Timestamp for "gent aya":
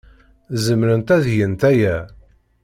1.35-1.97